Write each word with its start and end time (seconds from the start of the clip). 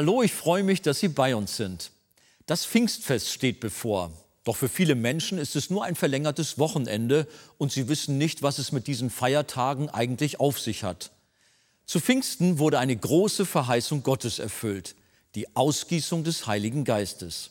Hallo, 0.00 0.22
ich 0.22 0.32
freue 0.32 0.62
mich, 0.62 0.80
dass 0.80 0.98
Sie 0.98 1.08
bei 1.08 1.36
uns 1.36 1.58
sind. 1.58 1.90
Das 2.46 2.64
Pfingstfest 2.64 3.28
steht 3.28 3.60
bevor. 3.60 4.10
Doch 4.44 4.56
für 4.56 4.70
viele 4.70 4.94
Menschen 4.94 5.36
ist 5.36 5.56
es 5.56 5.68
nur 5.68 5.84
ein 5.84 5.94
verlängertes 5.94 6.56
Wochenende 6.56 7.28
und 7.58 7.70
sie 7.70 7.86
wissen 7.86 8.16
nicht, 8.16 8.42
was 8.42 8.56
es 8.56 8.72
mit 8.72 8.86
diesen 8.86 9.10
Feiertagen 9.10 9.90
eigentlich 9.90 10.40
auf 10.40 10.58
sich 10.58 10.84
hat. 10.84 11.10
Zu 11.84 12.00
Pfingsten 12.00 12.58
wurde 12.58 12.78
eine 12.78 12.96
große 12.96 13.44
Verheißung 13.44 14.02
Gottes 14.02 14.38
erfüllt, 14.38 14.94
die 15.34 15.54
Ausgießung 15.54 16.24
des 16.24 16.46
Heiligen 16.46 16.84
Geistes. 16.84 17.50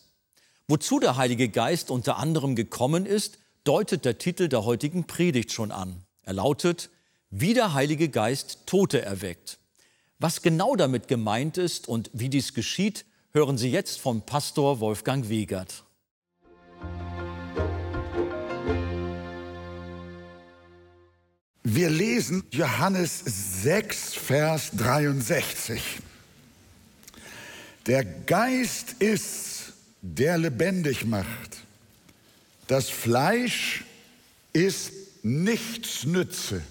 Wozu 0.67 0.99
der 0.99 1.17
Heilige 1.17 1.49
Geist 1.49 1.91
unter 1.91 2.17
anderem 2.17 2.55
gekommen 2.55 3.05
ist, 3.05 3.37
deutet 3.63 4.05
der 4.05 4.17
Titel 4.17 4.47
der 4.47 4.65
heutigen 4.65 5.05
Predigt 5.05 5.51
schon 5.51 5.71
an. 5.71 6.01
Er 6.23 6.33
lautet, 6.33 6.89
wie 7.29 7.53
der 7.53 7.75
Heilige 7.75 8.09
Geist 8.09 8.61
Tote 8.65 9.03
erweckt. 9.03 9.59
Was 10.21 10.41
genau 10.41 10.75
damit 10.75 11.07
gemeint 11.07 11.57
ist 11.57 11.87
und 11.87 12.09
wie 12.11 12.27
dies 12.27 12.53
geschieht, 12.53 13.05
hören 13.31 13.57
Sie 13.57 13.71
jetzt 13.71 14.01
vom 14.01 14.21
Pastor 14.21 14.81
Wolfgang 14.81 15.29
Wegert. 15.29 15.85
Wir 21.63 21.89
lesen 21.89 22.43
Johannes 22.51 23.21
6, 23.63 24.15
Vers 24.15 24.71
63. 24.75 25.81
Der 27.87 28.03
Geist 28.03 28.95
ist, 28.99 29.71
der 30.01 30.37
lebendig 30.37 31.05
macht. 31.05 31.63
Das 32.67 32.89
Fleisch 32.89 33.85
ist 34.51 34.91
nichts 35.23 36.03
nütze. 36.03 36.61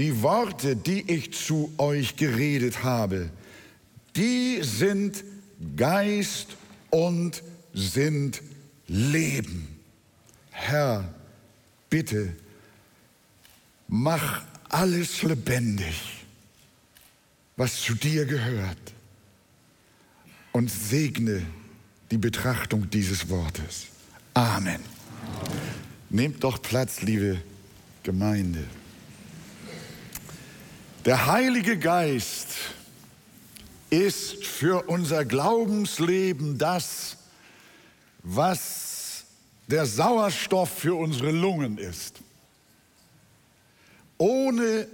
Die 0.00 0.22
Worte, 0.22 0.76
die 0.76 1.10
ich 1.12 1.34
zu 1.34 1.74
euch 1.76 2.16
geredet 2.16 2.82
habe, 2.82 3.28
die 4.16 4.60
sind 4.62 5.22
Geist 5.76 6.56
und 6.88 7.42
sind 7.74 8.40
Leben. 8.86 9.68
Herr, 10.52 11.12
bitte, 11.90 12.34
mach 13.88 14.42
alles 14.70 15.22
lebendig, 15.22 16.24
was 17.58 17.82
zu 17.82 17.94
dir 17.94 18.24
gehört 18.24 18.94
und 20.52 20.70
segne 20.70 21.42
die 22.10 22.16
Betrachtung 22.16 22.88
dieses 22.88 23.28
Wortes. 23.28 23.88
Amen. 24.32 24.80
Nehmt 26.08 26.42
doch 26.42 26.62
Platz, 26.62 27.02
liebe 27.02 27.42
Gemeinde. 28.02 28.64
Der 31.06 31.26
Heilige 31.26 31.78
Geist 31.78 32.48
ist 33.88 34.44
für 34.44 34.86
unser 34.86 35.24
Glaubensleben 35.24 36.58
das, 36.58 37.16
was 38.22 39.24
der 39.66 39.86
Sauerstoff 39.86 40.68
für 40.68 40.94
unsere 40.94 41.30
Lungen 41.30 41.78
ist. 41.78 42.16
Ohne 44.18 44.86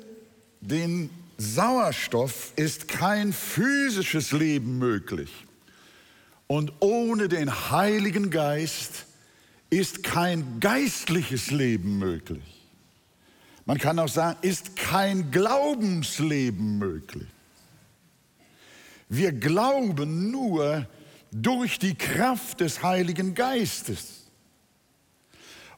den 0.61 1.11
Sauerstoff 1.39 2.53
ist 2.55 2.87
kein 2.87 3.33
physisches 3.33 4.31
Leben 4.31 4.79
möglich. 4.79 5.31
Und 6.47 6.73
ohne 6.79 7.29
den 7.29 7.71
Heiligen 7.73 8.31
Geist 8.31 9.07
ist 9.71 10.05
kein 10.05 10.61
geistliches 10.61 11.51
Leben 11.51 11.99
möglich. 11.99 12.56
Man 13.67 13.79
kann 13.79 13.99
auch 13.99 14.09
sagen, 14.09 14.39
ist 14.43 14.77
kein 14.77 15.31
Glaubensleben 15.31 16.79
möglich. 16.79 17.29
Wir 19.09 19.33
glauben 19.33 20.31
nur 20.31 20.87
durch 21.31 21.79
die 21.79 21.95
Kraft 21.95 22.61
des 22.61 22.83
Heiligen 22.83 23.35
Geistes. 23.35 24.25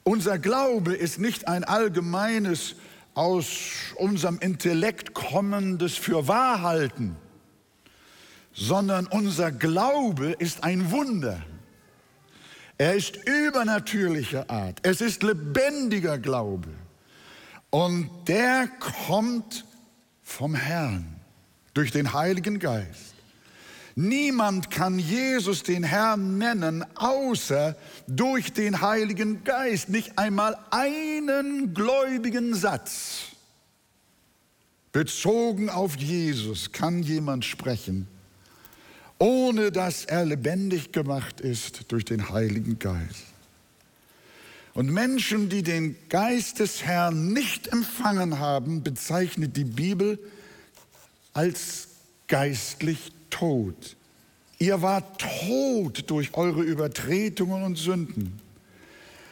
Unser 0.05 0.39
Glaube 0.39 0.95
ist 0.95 1.19
nicht 1.19 1.49
ein 1.49 1.65
allgemeines, 1.65 2.77
aus 3.15 3.95
unserem 3.97 4.39
Intellekt 4.39 5.13
kommendes 5.13 5.97
Fürwahrhalten, 5.97 7.17
sondern 8.53 9.09
unser 9.09 9.51
Glaube 9.51 10.37
ist 10.39 10.63
ein 10.63 10.93
Wunder. 10.93 11.43
Er 12.77 12.95
ist 12.95 13.17
übernatürlicher 13.17 14.49
Art. 14.49 14.79
Es 14.85 15.01
ist 15.01 15.25
lebendiger 15.25 16.17
Glaube. 16.17 16.69
Und 17.71 18.11
der 18.27 18.69
kommt 18.79 19.65
vom 20.23 20.55
Herrn 20.55 21.21
durch 21.75 21.91
den 21.91 22.13
Heiligen 22.13 22.59
Geist. 22.59 23.15
Niemand 23.95 24.71
kann 24.71 24.99
Jesus 24.99 25.65
den 25.65 25.83
Herrn 25.83 26.39
nennen, 26.39 26.85
außer 26.95 27.77
durch 28.07 28.53
den 28.53 28.81
Heiligen 28.81 29.43
Geist. 29.43 29.89
Nicht 29.89 30.19
einmal 30.19 30.57
einen 30.71 31.75
gläubigen 31.75 32.55
Satz 32.55 33.33
bezogen 34.93 35.71
auf 35.71 35.97
Jesus 35.97 36.73
kann 36.73 37.03
jemand 37.03 37.45
sprechen, 37.45 38.09
ohne 39.19 39.71
dass 39.71 40.05
er 40.05 40.25
lebendig 40.25 40.93
gemacht 40.93 41.41
ist 41.41 41.93
durch 41.93 42.05
den 42.05 42.31
Heiligen 42.31 42.79
Geist. 42.79 43.28
Und 44.79 44.93
Menschen, 44.93 45.49
die 45.49 45.65
den 45.65 45.97
Geist 46.09 46.61
des 46.61 46.85
Herrn 46.85 47.33
nicht 47.33 47.67
empfangen 47.67 48.39
haben, 48.39 48.85
bezeichnet 48.85 49.57
die 49.57 49.65
Bibel 49.65 50.21
als 51.33 51.89
geistlich 52.29 53.11
tot. 53.29 53.97
Ihr 54.61 54.81
wart 54.81 55.21
tot 55.21 56.09
durch 56.09 56.35
eure 56.35 56.63
Übertretungen 56.63 57.65
und 57.65 57.77
Sünden. 57.77 58.41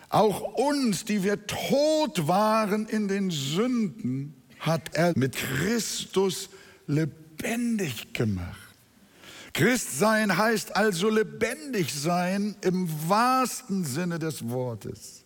Auch 0.09 0.41
uns, 0.55 1.05
die 1.05 1.23
wir 1.23 1.47
tot 1.47 2.27
waren 2.27 2.89
in 2.89 3.07
den 3.07 3.31
Sünden, 3.31 4.34
hat 4.59 4.97
er 4.97 5.17
mit 5.17 5.37
Christus 5.37 6.49
lebendig 6.89 8.13
gemacht. 8.15 8.75
Christsein 9.53 10.37
heißt 10.37 10.75
also 10.75 11.09
lebendig 11.09 11.95
sein 11.95 12.57
im 12.63 12.89
wahrsten 13.09 13.84
Sinne 13.84 14.19
des 14.19 14.49
Wortes. 14.49 15.23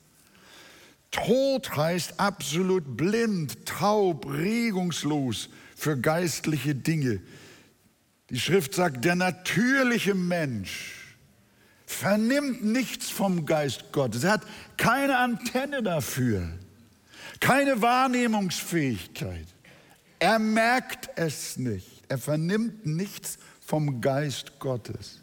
Tod 1.10 1.76
heißt 1.76 2.20
absolut 2.20 2.96
blind, 2.96 3.66
taub, 3.66 4.30
regungslos 4.30 5.48
für 5.74 5.96
geistliche 5.96 6.74
Dinge. 6.74 7.20
Die 8.30 8.38
Schrift 8.38 8.74
sagt, 8.74 9.04
der 9.04 9.16
natürliche 9.16 10.14
Mensch 10.14 11.16
vernimmt 11.84 12.64
nichts 12.64 13.10
vom 13.10 13.44
Geist 13.44 13.90
Gottes. 13.92 14.22
Er 14.22 14.32
hat 14.32 14.46
keine 14.76 15.18
Antenne 15.18 15.82
dafür, 15.82 16.48
keine 17.40 17.82
Wahrnehmungsfähigkeit. 17.82 19.46
Er 20.20 20.38
merkt 20.38 21.10
es 21.16 21.56
nicht. 21.56 21.88
Er 22.08 22.18
vernimmt 22.18 22.86
nichts 22.86 23.38
vom 23.60 24.00
Geist 24.00 24.58
Gottes. 24.60 25.20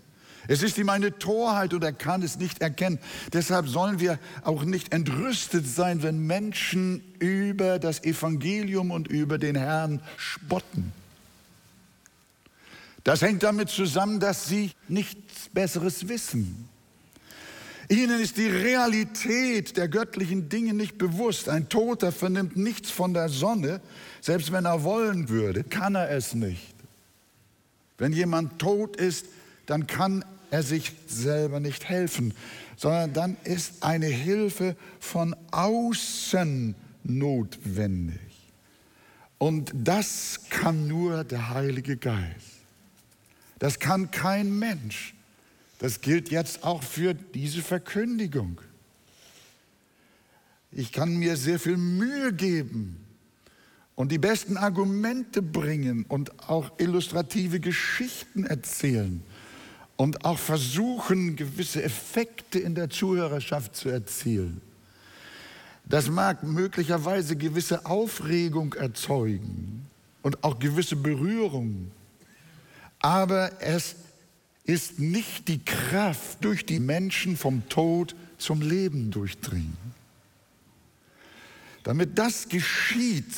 Es 0.48 0.64
ist 0.64 0.78
ihm 0.78 0.90
eine 0.90 1.18
Torheit 1.18 1.74
und 1.74 1.84
er 1.84 1.94
kann 1.94 2.24
es 2.24 2.38
nicht 2.38 2.62
erkennen. 2.62 3.00
Deshalb 3.34 3.68
sollen 3.68 4.00
wir 4.00 4.20
auch 4.44 4.64
nicht 4.64 4.94
entrüstet 4.94 5.68
sein, 5.68 6.04
wenn 6.04 6.20
Menschen 6.20 7.04
über 7.20 7.80
das 7.80 8.04
Evangelium 8.04 8.92
und 8.92 9.08
über 9.08 9.38
den 9.38 9.56
Herrn 9.56 10.02
spotten. 10.18 10.94
Das 13.04 13.22
hängt 13.22 13.44
damit 13.44 13.70
zusammen, 13.70 14.20
dass 14.20 14.48
sie 14.48 14.72
nichts 14.88 15.50
Besseres 15.54 16.08
wissen. 16.10 16.68
Ihnen 17.90 18.20
ist 18.20 18.36
die 18.36 18.50
Realität 18.50 19.78
der 19.78 19.88
göttlichen 19.88 20.50
Dinge 20.50 20.74
nicht 20.74 20.98
bewusst. 20.98 21.48
Ein 21.48 21.70
Toter 21.70 22.12
vernimmt 22.12 22.58
nichts 22.58 22.92
von 22.92 23.14
der 23.14 23.30
Sonne, 23.30 23.80
selbst 24.20 24.52
wenn 24.52 24.66
er 24.66 24.84
wollen 24.84 25.30
würde, 25.30 25.64
kann 25.64 25.96
er 25.96 26.12
es 26.12 26.34
nicht. 26.34 26.76
Wenn 27.98 28.12
jemand 28.12 28.60
tot 28.60 28.98
ist, 28.98 29.28
dann 29.68 29.88
kann 29.88 30.26
er 30.52 30.64
sich 30.64 30.94
selber 31.08 31.60
nicht 31.60 31.88
helfen, 31.88 32.34
sondern 32.76 33.14
dann 33.14 33.38
ist 33.44 33.84
eine 33.84 34.08
Hilfe 34.08 34.76
von 35.00 35.36
außen 35.52 36.76
notwendig. 37.04 38.20
Und 39.38 39.72
das 39.74 40.42
kann 40.50 40.88
nur 40.88 41.24
der 41.24 41.50
Heilige 41.50 41.98
Geist. 41.98 42.58
Das 43.60 43.80
kann 43.80 44.12
kein 44.12 44.58
Mensch. 44.58 45.14
Das 45.80 46.02
gilt 46.02 46.30
jetzt 46.30 46.64
auch 46.64 46.82
für 46.82 47.14
diese 47.14 47.62
Verkündigung. 47.62 48.62
Ich 50.72 50.92
kann 50.92 51.16
mir 51.18 51.38
sehr 51.38 51.60
viel 51.60 51.78
Mühe 51.78 52.34
geben 52.34 53.04
und 53.96 54.12
die 54.12 54.18
besten 54.18 54.58
Argumente 54.58 55.42
bringen 55.42 56.04
und 56.08 56.50
auch 56.50 56.72
illustrative 56.80 57.60
Geschichten 57.60 58.46
erzählen 58.46 59.24
und 59.98 60.24
auch 60.24 60.38
versuchen, 60.38 61.36
gewisse 61.36 61.84
Effekte 61.84 62.60
in 62.60 62.76
der 62.76 62.90
Zuhörerschaft 62.90 63.76
zu 63.76 63.90
erzielen. 63.90 64.62
Das 65.86 66.10
mag 66.10 66.44
möglicherweise 66.44 67.36
gewisse 67.36 67.86
Aufregung 67.86 68.74
erzeugen 68.74 69.86
und 70.22 70.44
auch 70.44 70.60
gewisse 70.60 70.96
Berührung. 70.96 71.92
aber 73.00 73.62
es 73.62 73.96
ist 74.64 75.00
nicht 75.00 75.48
die 75.48 75.64
Kraft, 75.64 76.44
durch 76.44 76.66
die 76.66 76.80
Menschen 76.80 77.38
vom 77.38 77.70
Tod 77.70 78.16
zum 78.38 78.62
Leben 78.62 79.12
durchdringen. 79.12 79.78
Damit 81.84 82.18
das 82.18 82.50
geschieht, 82.50 83.34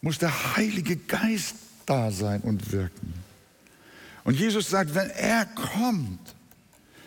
muss 0.00 0.18
der 0.18 0.56
Heilige 0.56 0.96
Geist 0.96 1.56
da 1.86 2.12
sein 2.12 2.40
und 2.42 2.70
wirken. 2.70 3.12
Und 4.30 4.38
Jesus 4.38 4.70
sagt, 4.70 4.94
wenn 4.94 5.10
er 5.10 5.44
kommt, 5.44 6.36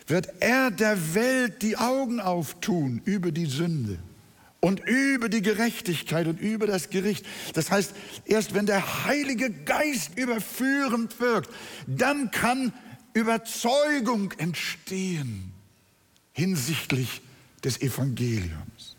wird 0.08 0.28
er 0.40 0.70
der 0.70 1.14
Welt 1.14 1.62
die 1.62 1.78
Augen 1.78 2.20
auftun 2.20 3.00
über 3.06 3.32
die 3.32 3.46
Sünde 3.46 3.98
und 4.60 4.80
über 4.80 5.30
die 5.30 5.40
Gerechtigkeit 5.40 6.26
und 6.26 6.38
über 6.38 6.66
das 6.66 6.90
Gericht. 6.90 7.24
Das 7.54 7.70
heißt, 7.70 7.94
erst 8.26 8.52
wenn 8.52 8.66
der 8.66 9.06
Heilige 9.06 9.48
Geist 9.48 10.18
überführend 10.18 11.18
wirkt, 11.18 11.48
dann 11.86 12.30
kann 12.30 12.74
Überzeugung 13.14 14.32
entstehen 14.32 15.50
hinsichtlich 16.34 17.22
des 17.64 17.80
Evangeliums. 17.80 18.96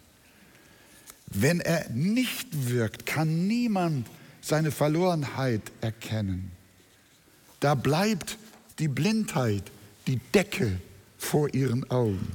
Wenn 1.28 1.60
er 1.60 1.92
nicht 1.92 2.48
wirkt, 2.72 3.06
kann 3.06 3.46
niemand 3.46 4.08
seine 4.42 4.72
Verlorenheit 4.72 5.62
erkennen. 5.82 6.56
Da 7.66 7.74
bleibt 7.74 8.38
die 8.78 8.88
Blindheit, 8.88 9.64
die 10.06 10.18
Decke 10.36 10.80
vor 11.18 11.52
ihren 11.52 11.90
Augen. 11.90 12.28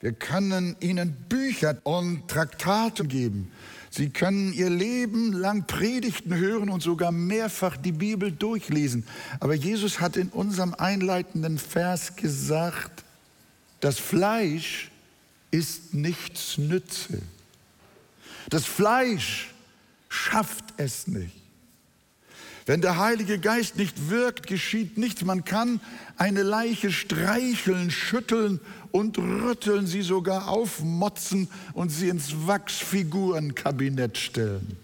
Wir 0.00 0.12
können 0.12 0.76
ihnen 0.80 1.12
Bücher 1.28 1.76
und 1.82 2.26
Traktate 2.26 3.04
geben. 3.04 3.52
Sie 3.90 4.08
können 4.08 4.54
ihr 4.54 4.70
Leben 4.70 5.34
lang 5.34 5.66
Predigten 5.66 6.34
hören 6.34 6.70
und 6.70 6.82
sogar 6.82 7.12
mehrfach 7.12 7.76
die 7.76 7.92
Bibel 7.92 8.32
durchlesen. 8.32 9.06
Aber 9.40 9.52
Jesus 9.52 10.00
hat 10.00 10.16
in 10.16 10.30
unserem 10.30 10.72
einleitenden 10.72 11.58
Vers 11.58 12.16
gesagt, 12.16 13.04
das 13.80 13.98
Fleisch 13.98 14.90
ist 15.50 15.92
nichts 15.92 16.56
Nütze. 16.56 17.20
Das 18.48 18.64
Fleisch 18.64 19.52
schafft 20.08 20.64
es 20.78 21.08
nicht. 21.08 21.43
Wenn 22.66 22.80
der 22.80 22.98
Heilige 22.98 23.38
Geist 23.38 23.76
nicht 23.76 24.08
wirkt, 24.08 24.46
geschieht 24.46 24.96
nichts. 24.96 25.22
Man 25.22 25.44
kann 25.44 25.80
eine 26.16 26.42
Leiche 26.42 26.90
streicheln, 26.90 27.90
schütteln 27.90 28.60
und 28.90 29.18
rütteln, 29.18 29.86
sie 29.86 30.02
sogar 30.02 30.48
aufmotzen 30.48 31.48
und 31.74 31.90
sie 31.90 32.08
ins 32.08 32.46
Wachsfigurenkabinett 32.46 34.16
stellen. 34.16 34.78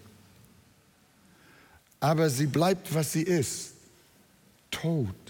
Aber 1.99 2.29
sie 2.29 2.47
bleibt, 2.47 2.93
was 2.93 3.13
sie 3.13 3.23
ist, 3.23 3.73
tot. 4.69 5.20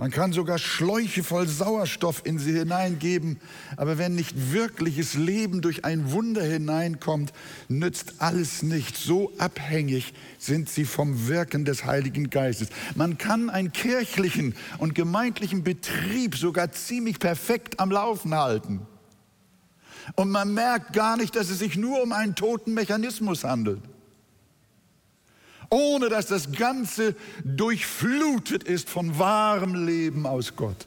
Man 0.00 0.12
kann 0.12 0.32
sogar 0.32 0.58
Schläuche 0.58 1.24
voll 1.24 1.48
Sauerstoff 1.48 2.22
in 2.24 2.38
sie 2.38 2.52
hineingeben, 2.52 3.40
aber 3.76 3.98
wenn 3.98 4.14
nicht 4.14 4.52
wirkliches 4.52 5.14
Leben 5.14 5.60
durch 5.60 5.84
ein 5.84 6.12
Wunder 6.12 6.44
hineinkommt, 6.44 7.32
nützt 7.66 8.14
alles 8.18 8.62
nicht. 8.62 8.96
So 8.96 9.32
abhängig 9.38 10.14
sind 10.38 10.68
sie 10.68 10.84
vom 10.84 11.26
Wirken 11.26 11.64
des 11.64 11.84
Heiligen 11.84 12.30
Geistes. 12.30 12.68
Man 12.94 13.18
kann 13.18 13.50
einen 13.50 13.72
kirchlichen 13.72 14.54
und 14.78 14.94
gemeindlichen 14.94 15.64
Betrieb 15.64 16.36
sogar 16.36 16.70
ziemlich 16.70 17.18
perfekt 17.18 17.80
am 17.80 17.90
Laufen 17.90 18.36
halten. 18.36 18.86
Und 20.14 20.30
man 20.30 20.54
merkt 20.54 20.92
gar 20.92 21.16
nicht, 21.16 21.34
dass 21.34 21.50
es 21.50 21.58
sich 21.58 21.76
nur 21.76 22.00
um 22.00 22.12
einen 22.12 22.36
toten 22.36 22.72
Mechanismus 22.72 23.42
handelt 23.42 23.82
ohne 25.70 26.08
dass 26.08 26.26
das 26.26 26.52
Ganze 26.52 27.14
durchflutet 27.44 28.64
ist 28.64 28.88
von 28.88 29.18
wahrem 29.18 29.86
Leben 29.86 30.26
aus 30.26 30.56
Gott. 30.56 30.86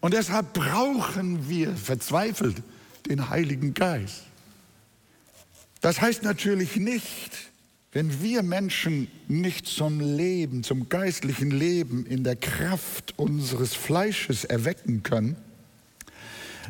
Und 0.00 0.14
deshalb 0.14 0.52
brauchen 0.52 1.48
wir 1.48 1.74
verzweifelt 1.76 2.56
den 3.08 3.28
Heiligen 3.28 3.74
Geist. 3.74 4.22
Das 5.80 6.00
heißt 6.00 6.22
natürlich 6.22 6.76
nicht, 6.76 7.30
wenn 7.92 8.22
wir 8.22 8.42
Menschen 8.42 9.08
nicht 9.28 9.66
zum 9.66 10.00
Leben, 10.00 10.64
zum 10.64 10.88
geistlichen 10.88 11.50
Leben 11.50 12.06
in 12.06 12.24
der 12.24 12.34
Kraft 12.34 13.14
unseres 13.16 13.74
Fleisches 13.74 14.44
erwecken 14.44 15.04
können, 15.04 15.36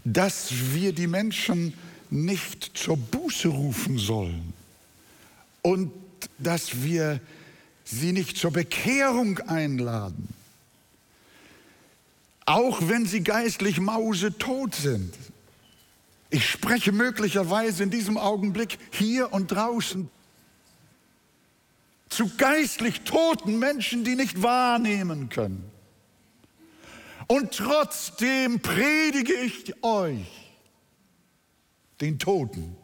dass 0.05 0.53
wir 0.75 0.93
die 0.93 1.07
Menschen 1.07 1.73
nicht 2.11 2.77
zur 2.77 2.99
Buße 2.99 3.49
rufen 3.49 3.97
sollen 3.97 4.53
und 5.63 5.91
dass 6.39 6.83
wir 6.83 7.21
sie 7.85 8.13
nicht 8.13 8.37
zur 8.37 8.51
Bekehrung 8.51 9.39
einladen, 9.41 10.29
auch 12.47 12.89
wenn 12.89 13.07
sie 13.07 13.23
geistlich 13.23 13.81
mausetot 13.81 14.75
sind. 14.75 15.15
Ich 16.31 16.49
spreche 16.49 16.93
möglicherweise 16.93 17.83
in 17.85 17.91
diesem 17.91 18.19
Augenblick 18.19 18.79
hier 18.91 19.33
und 19.33 19.49
draußen 19.49 20.11
zu 22.09 22.31
geistlich 22.37 23.03
toten 23.03 23.59
Menschen, 23.59 24.05
die 24.05 24.15
nicht 24.15 24.43
wahrnehmen 24.43 25.29
können. 25.29 25.71
Und 27.27 27.53
trotzdem 27.57 28.61
predige 28.61 29.35
ich 29.35 29.83
euch, 29.83 30.27
den 32.01 32.19
Toten. 32.19 32.77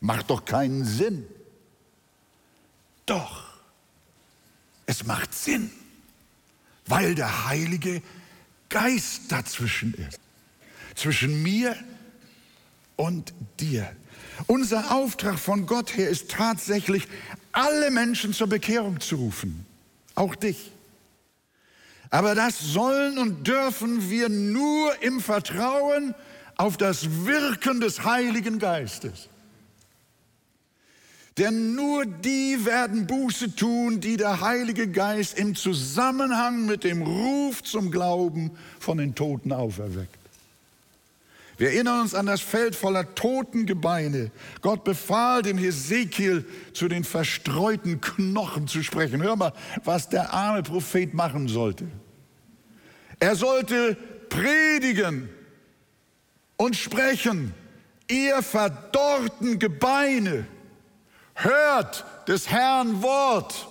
Macht 0.00 0.30
doch 0.30 0.44
keinen 0.44 0.84
Sinn. 0.84 1.26
Doch, 3.06 3.44
es 4.86 5.04
macht 5.04 5.34
Sinn, 5.34 5.70
weil 6.86 7.14
der 7.14 7.46
Heilige 7.48 8.02
Geist 8.68 9.30
dazwischen 9.30 9.94
ist. 9.94 10.20
Zwischen 10.94 11.42
mir 11.42 11.76
und 12.96 13.32
dir. 13.60 13.94
Unser 14.46 14.92
Auftrag 14.92 15.38
von 15.38 15.66
Gott 15.66 15.96
her 15.96 16.08
ist 16.08 16.30
tatsächlich, 16.30 17.08
alle 17.52 17.90
Menschen 17.90 18.32
zur 18.32 18.46
Bekehrung 18.46 19.00
zu 19.00 19.16
rufen. 19.16 19.66
Auch 20.14 20.34
dich. 20.34 20.70
Aber 22.10 22.34
das 22.34 22.58
sollen 22.58 23.18
und 23.18 23.46
dürfen 23.46 24.10
wir 24.10 24.28
nur 24.28 25.02
im 25.02 25.20
Vertrauen 25.20 26.14
auf 26.56 26.76
das 26.76 27.24
Wirken 27.24 27.80
des 27.80 28.04
Heiligen 28.04 28.58
Geistes. 28.58 29.28
Denn 31.38 31.74
nur 31.74 32.04
die 32.04 32.64
werden 32.64 33.06
Buße 33.06 33.56
tun, 33.56 34.00
die 34.00 34.18
der 34.18 34.42
Heilige 34.42 34.88
Geist 34.88 35.38
im 35.38 35.54
Zusammenhang 35.54 36.66
mit 36.66 36.84
dem 36.84 37.02
Ruf 37.02 37.62
zum 37.62 37.90
Glauben 37.90 38.50
von 38.78 38.98
den 38.98 39.14
Toten 39.14 39.52
auferweckt. 39.52 40.18
Wir 41.56 41.68
erinnern 41.68 42.02
uns 42.02 42.14
an 42.14 42.26
das 42.26 42.40
Feld 42.40 42.74
voller 42.74 43.14
toten 43.14 43.66
Gebeine. 43.66 44.30
Gott 44.62 44.84
befahl 44.84 45.42
dem 45.42 45.58
Hesekiel, 45.58 46.44
zu 46.72 46.88
den 46.88 47.04
verstreuten 47.04 48.00
Knochen 48.00 48.68
zu 48.68 48.82
sprechen. 48.82 49.22
Hör 49.22 49.36
mal, 49.36 49.52
was 49.84 50.08
der 50.08 50.32
arme 50.32 50.62
Prophet 50.62 51.14
machen 51.14 51.48
sollte. 51.48 51.86
Er 53.20 53.36
sollte 53.36 53.96
predigen 54.28 55.28
und 56.56 56.74
sprechen, 56.76 57.54
ihr 58.10 58.42
verdorrten 58.42 59.58
Gebeine 59.58 60.46
Hört 61.34 62.04
des 62.28 62.48
Herrn 62.48 63.02
Wort. 63.02 63.68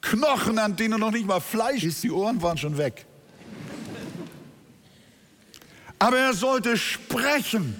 Knochen, 0.00 0.58
an 0.58 0.76
denen 0.76 1.00
noch 1.00 1.10
nicht 1.10 1.26
mal 1.26 1.40
Fleisch 1.40 1.82
ist, 1.84 2.02
die 2.04 2.10
Ohren 2.10 2.42
waren 2.42 2.58
schon 2.58 2.76
weg. 2.76 3.06
Aber 5.98 6.18
er 6.18 6.34
sollte 6.34 6.76
sprechen. 6.76 7.74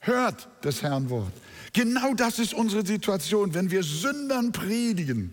Hört 0.00 0.48
des 0.62 0.82
Herrn 0.82 1.08
Wort. 1.08 1.32
Genau 1.72 2.12
das 2.14 2.38
ist 2.38 2.52
unsere 2.52 2.84
Situation, 2.84 3.54
wenn 3.54 3.70
wir 3.70 3.82
Sündern 3.82 4.52
predigen 4.52 5.32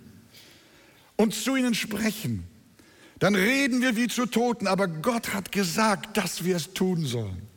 und 1.17 1.35
zu 1.35 1.55
ihnen 1.55 1.75
sprechen. 1.75 2.47
Dann 3.19 3.35
reden 3.35 3.81
wir 3.81 3.95
wie 3.95 4.07
zu 4.07 4.25
Toten, 4.25 4.67
aber 4.67 4.87
Gott 4.87 5.33
hat 5.33 5.51
gesagt, 5.51 6.17
dass 6.17 6.43
wir 6.43 6.55
es 6.55 6.73
tun 6.73 7.05
sollen. 7.05 7.50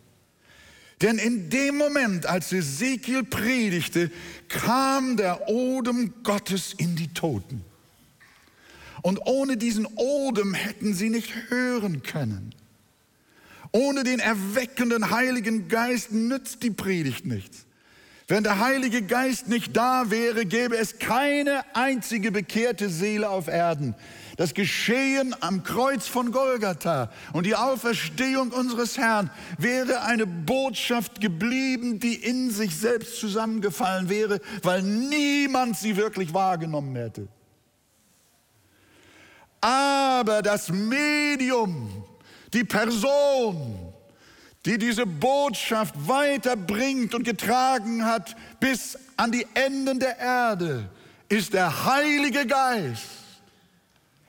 Denn 1.04 1.18
in 1.18 1.50
dem 1.50 1.76
Moment, 1.76 2.25
als 2.25 2.50
Ezekiel 2.50 3.25
predigte, 3.25 4.11
kam 4.49 5.18
der 5.18 5.50
Odem 5.50 6.14
Gottes 6.23 6.73
in 6.78 6.96
die 6.96 7.12
Toten. 7.12 7.62
Und 9.02 9.18
ohne 9.26 9.58
diesen 9.58 9.84
Odem 9.96 10.54
hätten 10.54 10.94
sie 10.94 11.11
nicht 11.11 11.50
hören 11.50 12.02
können. 12.02 12.54
Ohne 13.70 14.02
den 14.02 14.18
erweckenden 14.18 15.11
Heiligen 15.11 15.68
Geist 15.68 16.11
nützt 16.11 16.62
die 16.62 16.70
Predigt 16.70 17.26
nichts. 17.26 17.66
Wenn 18.26 18.43
der 18.43 18.59
Heilige 18.59 19.02
Geist 19.02 19.49
nicht 19.49 19.76
da 19.76 20.11
wäre, 20.11 20.47
gäbe 20.47 20.76
es 20.78 20.99
keine 20.99 21.62
einzige 21.75 22.33
bekehrte 22.33 22.88
Seele 22.88 23.28
auf 23.28 23.49
Erden. 23.49 23.95
Das 24.37 24.54
Geschehen 24.54 25.35
am 25.40 25.62
Kreuz 25.62 26.09
von 26.09 26.33
Golgatha 26.33 27.12
und 27.35 27.47
die 27.47 27.54
Auferstehung 27.54 28.50
unseres 28.50 28.99
Herrn 28.99 29.31
wäre 29.59 30.02
eine 30.02 30.26
Botschaft 30.26 31.21
geblieben, 31.21 32.00
die 32.00 32.14
in 32.14 32.50
sich 32.50 32.76
selbst 32.76 33.21
zusammengefallen 33.21 34.09
wäre, 34.09 34.40
weil 34.62 34.83
niemand 34.83 35.76
sie 35.76 35.97
wirklich 35.97 36.33
wahrgenommen 36.35 36.97
hätte. 36.97 37.28
aber 39.64 40.43
das 40.43 40.69
Medium, 40.69 42.04
die 42.52 42.64
Person, 42.64 43.84
die 44.66 44.78
diese 44.78 45.06
Botschaft 45.06 45.94
weiterbringt 46.09 47.14
und 47.14 47.25
getragen 47.25 48.04
hat 48.04 48.37
bis 48.61 48.99
an 49.16 49.30
die 49.30 49.47
Enden 49.54 50.00
der 50.00 50.18
Erde, 50.18 50.88
ist 51.28 51.52
der 51.52 51.85
Heilige 51.85 52.47
Geist. 52.47 53.02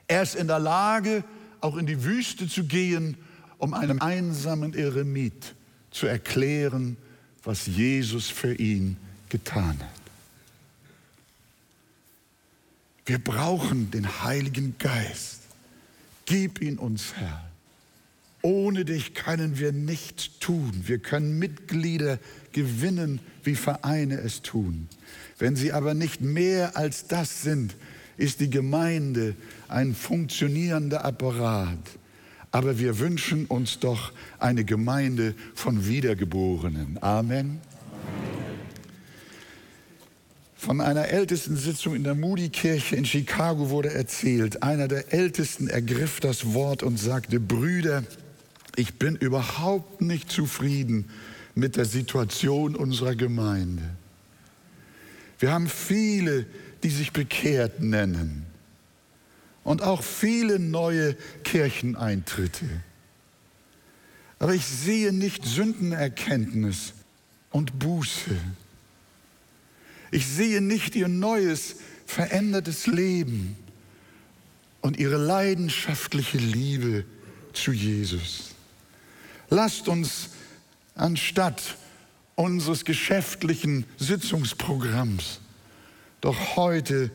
Er 0.08 0.22
ist 0.22 0.34
in 0.34 0.46
der 0.46 0.58
Lage, 0.58 1.24
auch 1.60 1.76
in 1.76 1.86
die 1.86 2.04
Wüste 2.04 2.48
zu 2.48 2.64
gehen, 2.64 3.16
um 3.58 3.74
einem 3.74 4.00
einsamen 4.00 4.74
Eremit 4.74 5.54
zu 5.90 6.06
erklären, 6.06 6.96
was 7.42 7.66
Jesus 7.66 8.28
für 8.28 8.54
ihn 8.54 8.96
getan 9.28 9.78
hat. 9.80 9.96
Wir 13.06 13.18
brauchen 13.18 13.90
den 13.90 14.22
Heiligen 14.22 14.76
Geist. 14.78 15.40
Gib 16.26 16.60
ihn 16.60 16.76
uns, 16.76 17.14
Herr. 17.14 17.45
Ohne 18.42 18.84
dich 18.84 19.14
können 19.14 19.58
wir 19.58 19.72
nichts 19.72 20.38
tun. 20.38 20.72
Wir 20.84 20.98
können 20.98 21.38
Mitglieder 21.38 22.18
gewinnen, 22.52 23.20
wie 23.42 23.54
Vereine 23.54 24.18
es 24.18 24.42
tun. 24.42 24.88
Wenn 25.38 25.56
sie 25.56 25.72
aber 25.72 25.94
nicht 25.94 26.20
mehr 26.20 26.76
als 26.76 27.06
das 27.06 27.42
sind, 27.42 27.74
ist 28.16 28.40
die 28.40 28.50
Gemeinde 28.50 29.34
ein 29.68 29.94
funktionierender 29.94 31.04
Apparat. 31.04 31.78
Aber 32.50 32.78
wir 32.78 32.98
wünschen 32.98 33.46
uns 33.46 33.80
doch 33.80 34.12
eine 34.38 34.64
Gemeinde 34.64 35.34
von 35.54 35.86
Wiedergeborenen. 35.86 36.98
Amen. 37.02 37.60
Von 40.56 40.80
einer 40.80 41.08
ältesten 41.08 41.56
Sitzung 41.56 41.94
in 41.94 42.02
der 42.02 42.14
Moody-Kirche 42.14 42.96
in 42.96 43.04
Chicago 43.04 43.70
wurde 43.70 43.92
erzählt, 43.92 44.62
einer 44.62 44.88
der 44.88 45.12
Ältesten 45.12 45.68
ergriff 45.68 46.18
das 46.18 46.54
Wort 46.54 46.82
und 46.82 46.98
sagte, 46.98 47.38
Brüder, 47.38 48.04
ich 48.76 48.98
bin 48.98 49.16
überhaupt 49.16 50.00
nicht 50.00 50.30
zufrieden 50.30 51.10
mit 51.54 51.76
der 51.76 51.86
Situation 51.86 52.76
unserer 52.76 53.14
Gemeinde. 53.14 53.82
Wir 55.38 55.52
haben 55.52 55.68
viele, 55.68 56.46
die 56.82 56.90
sich 56.90 57.12
bekehrt 57.12 57.80
nennen 57.80 58.46
und 59.64 59.82
auch 59.82 60.02
viele 60.02 60.58
neue 60.58 61.16
Kircheneintritte. 61.44 62.66
Aber 64.38 64.54
ich 64.54 64.66
sehe 64.66 65.12
nicht 65.12 65.44
Sündenerkenntnis 65.44 66.92
und 67.50 67.78
Buße. 67.78 68.36
Ich 70.10 70.26
sehe 70.26 70.60
nicht 70.60 70.94
ihr 70.94 71.08
neues, 71.08 71.76
verändertes 72.06 72.86
Leben 72.86 73.56
und 74.82 74.98
ihre 74.98 75.16
leidenschaftliche 75.16 76.38
Liebe 76.38 77.04
zu 77.54 77.72
Jesus. 77.72 78.55
Lasst 79.50 79.88
uns 79.88 80.30
anstatt 80.94 81.76
unseres 82.34 82.84
geschäftlichen 82.84 83.84
Sitzungsprogramms 83.98 85.40
doch 86.20 86.56
heute 86.56 87.10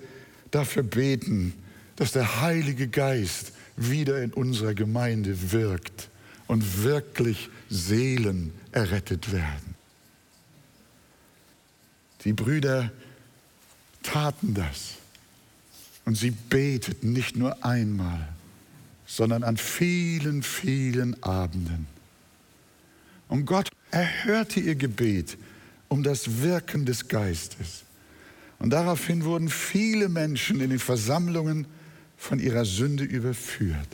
dafür 0.52 0.84
beten, 0.84 1.54
dass 1.96 2.12
der 2.12 2.42
Heilige 2.42 2.88
Geist 2.88 3.54
wieder 3.76 4.22
in 4.22 4.34
unserer 4.34 4.74
Gemeinde 4.74 5.52
wirkt 5.52 6.10
und 6.48 6.84
wirklich 6.84 7.50
Seelen 7.70 8.54
errettet 8.72 9.32
werden. 9.32 9.76
Die 12.24 12.34
Brüder 12.34 12.92
taten 14.04 14.54
das 14.54 14.96
und 16.06 16.16
sie 16.16 16.32
beteten 16.32 17.14
nicht 17.14 17.36
nur 17.36 17.64
einmal, 17.64 18.28
sondern 19.06 19.44
an 19.44 19.58
vielen, 19.58 20.44
vielen 20.44 21.22
Abenden. 21.24 21.88
Und 23.32 23.46
Gott 23.46 23.70
erhörte 23.92 24.60
ihr 24.60 24.76
Gebet 24.76 25.38
um 25.88 26.04
das 26.04 26.42
Wirken 26.42 26.86
des 26.86 27.08
Geistes. 27.08 27.84
Und 28.60 28.72
daraufhin 28.72 29.24
wurden 29.24 29.48
viele 29.48 30.10
Menschen 30.10 30.60
in 30.60 30.70
den 30.70 30.80
Versammlungen 30.80 31.66
von 32.18 32.40
ihrer 32.40 32.66
Sünde 32.66 33.06
überführt. 33.06 33.88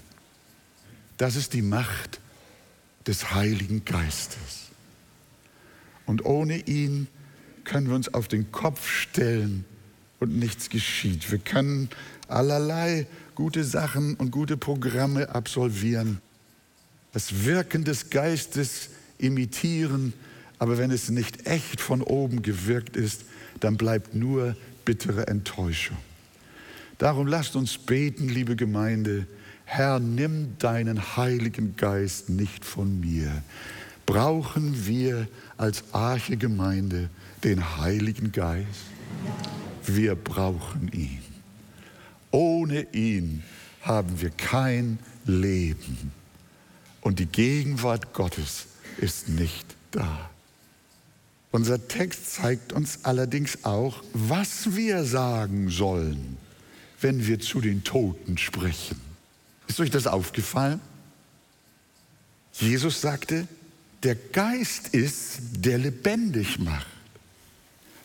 Das 1.18 1.36
ist 1.36 1.54
die 1.54 1.62
Macht 1.62 2.20
des 3.06 3.32
Heiligen 3.36 3.86
Geistes. 3.86 4.70
Und 6.08 6.26
ohne 6.26 6.58
ihn 6.66 7.08
können 7.64 7.90
wir 7.90 7.96
uns 7.96 8.12
auf 8.12 8.28
den 8.28 8.52
Kopf 8.52 8.90
stellen 8.90 9.66
und 10.20 10.36
nichts 10.36 10.68
geschieht. 10.72 11.30
Wir 11.30 11.38
können 11.38 11.90
allerlei 12.28 13.06
gute 13.36 13.64
Sachen 13.64 14.16
und 14.16 14.32
gute 14.32 14.58
Programme 14.58 15.30
absolvieren, 15.30 16.22
das 17.14 17.46
Wirken 17.46 17.84
des 17.84 18.10
Geistes 18.10 18.90
imitieren, 19.18 20.14
aber 20.60 20.78
wenn 20.78 20.92
es 20.92 21.10
nicht 21.10 21.48
echt 21.48 21.82
von 21.82 22.02
oben 22.02 22.42
gewirkt 22.42 22.96
ist, 22.96 23.26
dann 23.60 23.78
bleibt 23.78 24.16
nur 24.16 24.56
bittere 24.86 25.28
Enttäuschung. 25.28 25.98
Darum 26.98 27.28
lasst 27.28 27.56
uns 27.56 27.78
beten, 27.78 28.28
liebe 28.28 28.56
Gemeinde, 28.56 29.28
Herr, 29.66 30.00
nimm 30.00 30.58
deinen 30.60 31.18
Heiligen 31.18 31.76
Geist 31.76 32.30
nicht 32.30 32.64
von 32.64 33.00
mir. 33.00 33.44
Brauchen 34.06 34.88
wir 34.88 35.28
als 35.58 35.84
Arche 35.92 36.38
Gemeinde 36.38 37.10
den 37.44 37.78
Heiligen 37.78 38.32
Geist? 38.32 38.86
Wir 39.86 40.16
brauchen 40.16 40.90
ihn. 40.94 41.20
Ohne 42.32 42.88
ihn 42.94 43.44
haben 43.82 44.22
wir 44.22 44.30
kein 44.30 45.00
Leben. 45.26 46.12
Und 47.02 47.20
die 47.20 47.26
Gegenwart 47.26 48.14
Gottes 48.14 48.68
ist 48.98 49.30
nicht 49.30 49.76
da. 49.92 50.30
Unser 51.52 51.88
Text 51.88 52.34
zeigt 52.34 52.74
uns 52.74 53.00
allerdings 53.04 53.64
auch, 53.64 54.04
was 54.14 54.76
wir 54.76 55.06
sagen 55.06 55.70
sollen, 55.70 56.38
wenn 57.02 57.26
wir 57.26 57.40
zu 57.40 57.62
den 57.62 57.84
Toten 57.84 58.38
sprechen. 58.38 59.00
Ist 59.68 59.80
euch 59.80 59.90
das 59.90 60.08
aufgefallen? 60.08 60.82
Jesus 62.54 63.02
sagte, 63.02 63.48
der 64.04 64.16
Geist 64.16 64.90
ist, 64.90 65.40
der 65.58 65.78
lebendig 65.78 66.60
macht. 66.60 66.88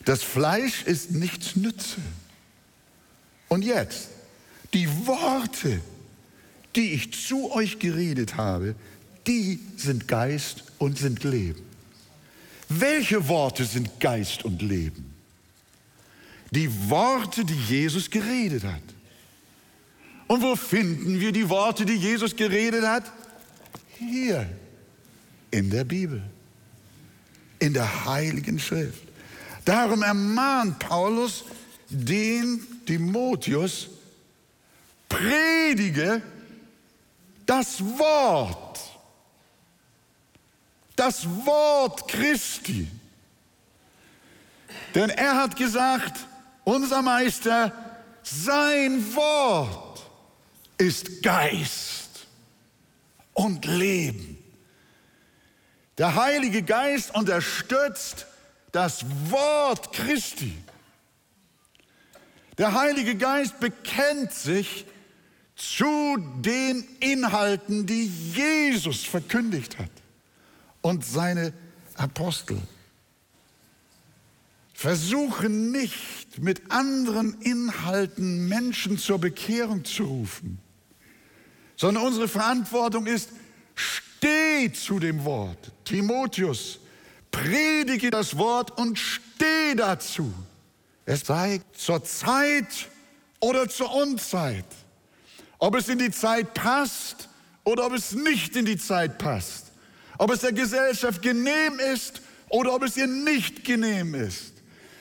Das 0.05 0.21
Fleisch 0.21 0.83
ist 0.83 1.11
nichts 1.11 1.55
Nütze. 1.55 2.01
Und 3.47 3.63
jetzt, 3.63 4.09
die 4.73 4.89
Worte, 5.05 5.79
die 6.75 6.93
ich 6.93 7.13
zu 7.13 7.51
euch 7.51 7.79
geredet 7.79 8.35
habe, 8.35 8.75
die 9.27 9.59
sind 9.77 10.07
Geist 10.07 10.63
und 10.79 10.97
sind 10.97 11.23
Leben. 11.23 11.63
Welche 12.69 13.27
Worte 13.27 13.65
sind 13.65 13.99
Geist 13.99 14.43
und 14.45 14.61
Leben? 14.61 15.13
Die 16.51 16.69
Worte, 16.89 17.45
die 17.45 17.53
Jesus 17.53 18.09
geredet 18.09 18.63
hat. 18.63 18.81
Und 20.27 20.41
wo 20.41 20.55
finden 20.55 21.19
wir 21.19 21.31
die 21.31 21.49
Worte, 21.49 21.85
die 21.85 21.95
Jesus 21.95 22.35
geredet 22.35 22.85
hat? 22.85 23.11
Hier, 23.97 24.49
in 25.51 25.69
der 25.69 25.83
Bibel, 25.83 26.21
in 27.59 27.73
der 27.73 28.05
Heiligen 28.05 28.59
Schrift. 28.59 29.03
Darum 29.65 30.01
ermahnt 30.03 30.79
Paulus 30.79 31.45
den 31.89 32.65
Timotheus, 32.85 33.89
predige 35.07 36.21
das 37.45 37.81
Wort 37.81 38.72
das 40.95 41.25
Wort 41.45 42.07
Christi. 42.07 42.87
Denn 44.93 45.09
er 45.09 45.37
hat 45.37 45.55
gesagt, 45.55 46.19
unser 46.63 47.01
Meister, 47.01 47.71
sein 48.21 49.15
Wort 49.15 50.03
ist 50.77 51.23
Geist 51.23 52.27
und 53.33 53.65
Leben. 53.65 54.37
Der 55.97 56.15
Heilige 56.15 56.63
Geist 56.63 57.13
unterstützt 57.13 58.25
das 58.71 59.05
Wort 59.29 59.93
Christi. 59.93 60.57
Der 62.57 62.73
Heilige 62.73 63.15
Geist 63.15 63.59
bekennt 63.59 64.31
sich 64.31 64.85
zu 65.55 66.17
den 66.39 66.83
Inhalten, 66.99 67.85
die 67.85 68.07
Jesus 68.07 69.03
verkündigt 69.03 69.77
hat 69.77 69.89
und 70.83 71.03
seine 71.03 71.51
Apostel. 71.95 72.61
Versuchen 74.75 75.71
nicht 75.71 76.37
mit 76.37 76.71
anderen 76.71 77.41
Inhalten 77.41 78.47
Menschen 78.47 78.99
zur 78.99 79.17
Bekehrung 79.17 79.83
zu 79.85 80.03
rufen, 80.03 80.59
sondern 81.75 82.05
unsere 82.05 82.27
Verantwortung 82.27 83.07
ist, 83.07 83.29
steh 83.73 84.71
zu 84.71 84.99
dem 84.99 85.25
Wort. 85.25 85.71
Timotheus, 85.85 86.79
predige 87.31 88.11
das 88.11 88.37
Wort 88.37 88.77
und 88.77 88.99
steh 88.99 89.73
dazu. 89.75 90.31
Es 91.05 91.21
sei 91.21 91.61
zur 91.73 92.03
Zeit 92.03 92.89
oder 93.39 93.67
zur 93.67 93.91
Unzeit. 93.95 94.65
ob 95.63 95.75
es 95.75 95.87
in 95.87 95.97
die 95.97 96.11
Zeit 96.11 96.53
passt 96.53 97.29
oder 97.63 97.85
ob 97.85 97.93
es 97.93 98.11
nicht 98.11 98.57
in 98.57 98.65
die 98.65 98.75
Zeit 98.77 99.17
passt, 99.17 99.71
ob 100.23 100.31
es 100.31 100.39
der 100.39 100.53
Gesellschaft 100.53 101.21
genehm 101.21 101.79
ist 101.93 102.21
oder 102.47 102.73
ob 102.73 102.83
es 102.83 102.95
ihr 102.95 103.07
nicht 103.07 103.65
genehm 103.65 104.15
ist. 104.15 104.53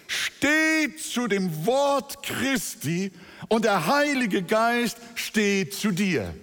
Steht 0.09 1.01
zu 1.01 1.29
dem 1.29 1.65
Wort 1.65 2.25
Christi 2.25 3.13
und 3.47 3.65
der 3.65 3.87
Heilige 3.87 4.43
Geist 4.43 4.97
steht 5.15 5.75
zu 5.75 5.93
dir. 5.93 6.35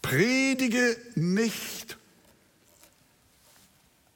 Predige 0.00 0.96
nicht 1.14 1.98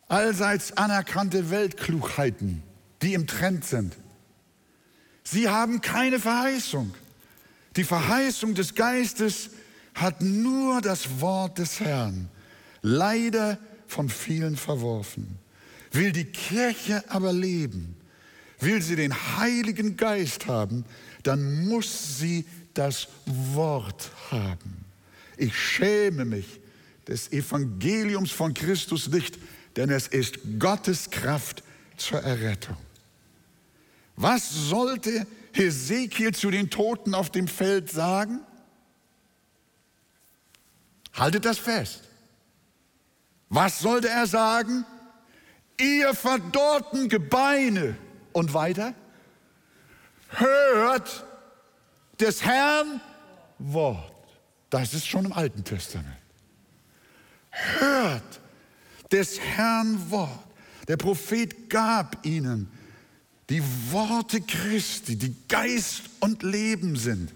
allseits 0.09 0.75
anerkannte 0.78 1.50
Weltklugheiten, 1.50 2.62
die 3.02 3.12
im 3.12 3.26
Trend 3.26 3.66
sind. 3.66 3.94
Sie 5.25 5.50
haben 5.50 5.82
keine 5.82 6.18
Verheißung. 6.18 6.94
Die 7.76 7.85
Verheißung 7.85 8.54
des 8.54 8.75
Geistes 8.75 9.50
hat 9.94 10.23
nur 10.23 10.80
das 10.80 11.20
Wort 11.20 11.59
des 11.59 11.80
Herrn, 11.80 12.28
leider 12.82 13.59
von 13.87 14.09
vielen 14.09 14.56
verworfen. 14.56 15.38
Will 15.92 16.12
die 16.12 16.25
Kirche 16.25 17.02
aber 17.09 17.32
leben, 17.32 17.97
will 18.61 18.80
sie 18.80 18.97
den 18.97 19.12
Heiligen 19.38 19.97
Geist 19.97 20.47
haben, 20.47 20.85
dann 21.23 21.66
muss 21.66 22.18
sie 22.18 22.44
das 22.75 23.09
Wort 23.26 24.11
haben. 24.30 24.85
Ich 25.37 25.56
schäme 25.59 26.25
mich 26.25 26.61
des 27.09 27.32
Evangeliums 27.32 28.30
von 28.30 28.54
Christus 28.54 29.09
nicht, 29.09 29.38
denn 29.76 29.90
es 29.90 30.06
ist 30.06 30.38
Gottes 30.59 31.11
Kraft 31.11 31.62
zur 31.97 32.20
Errettung. 32.20 32.76
Was 34.16 34.50
sollte 34.68 35.26
Hesekiel 35.52 36.35
zu 36.35 36.50
den 36.50 36.70
Toten 36.70 37.14
auf 37.14 37.30
dem 37.30 37.49
Feld 37.49 37.90
sagen? 37.90 38.40
Haltet 41.12 41.45
das 41.45 41.59
fest. 41.59 42.02
Was 43.49 43.81
sollte 43.81 44.09
er 44.09 44.26
sagen? 44.26 44.85
Ihr 45.81 46.14
verdorrten 46.14 47.09
Gebeine 47.09 47.97
und 48.33 48.55
weiter, 48.55 48.95
hört 50.29 51.25
des 52.21 52.45
Herrn 52.45 53.00
Wort. 53.59 54.14
Das 54.69 54.95
ist 54.95 55.07
schon 55.07 55.25
im 55.25 55.33
Alten 55.33 55.64
Testament. 55.64 56.17
Hört 57.50 58.40
des 59.11 59.40
Herrn 59.40 60.11
Wort. 60.11 60.47
Der 60.87 60.97
Prophet 60.97 61.69
gab 61.69 62.25
ihnen 62.25 62.71
die 63.49 63.62
Worte 63.90 64.40
Christi, 64.40 65.17
die 65.17 65.35
Geist 65.49 66.02
und 66.21 66.43
Leben 66.43 66.95
sind. 66.95 67.33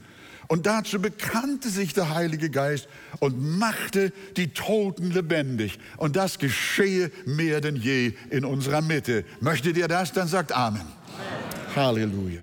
Und 0.48 0.66
dazu 0.66 1.00
bekannte 1.00 1.70
sich 1.70 1.94
der 1.94 2.14
Heilige 2.14 2.50
Geist 2.50 2.88
und 3.20 3.58
machte 3.58 4.12
die 4.36 4.48
Toten 4.48 5.10
lebendig. 5.10 5.78
Und 5.96 6.16
das 6.16 6.38
geschehe 6.38 7.10
mehr 7.24 7.60
denn 7.60 7.76
je 7.76 8.12
in 8.30 8.44
unserer 8.44 8.82
Mitte. 8.82 9.24
Möchtet 9.40 9.76
ihr 9.76 9.88
das? 9.88 10.12
Dann 10.12 10.28
sagt 10.28 10.52
Amen. 10.52 10.80
Amen. 10.80 11.76
Halleluja. 11.76 12.42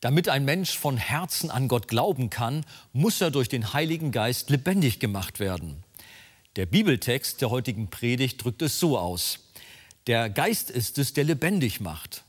Damit 0.00 0.30
ein 0.30 0.46
Mensch 0.46 0.78
von 0.78 0.96
Herzen 0.96 1.50
an 1.50 1.68
Gott 1.68 1.86
glauben 1.86 2.30
kann, 2.30 2.64
muss 2.92 3.20
er 3.20 3.30
durch 3.30 3.48
den 3.48 3.74
Heiligen 3.74 4.12
Geist 4.12 4.48
lebendig 4.48 4.98
gemacht 4.98 5.40
werden. 5.40 5.84
Der 6.56 6.66
Bibeltext 6.66 7.42
der 7.42 7.50
heutigen 7.50 7.90
Predigt 7.90 8.42
drückt 8.42 8.62
es 8.62 8.80
so 8.80 8.98
aus. 8.98 9.50
Der 10.06 10.30
Geist 10.30 10.70
ist 10.70 10.98
es, 10.98 11.12
der 11.12 11.24
lebendig 11.24 11.80
macht. 11.80 12.24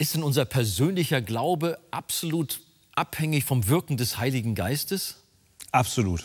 Ist 0.00 0.14
denn 0.14 0.22
unser 0.22 0.46
persönlicher 0.46 1.20
Glaube 1.20 1.78
absolut 1.90 2.60
abhängig 2.94 3.44
vom 3.44 3.68
Wirken 3.68 3.96
des 3.96 4.18
Heiligen 4.18 4.54
Geistes? 4.54 5.16
Absolut. 5.72 6.24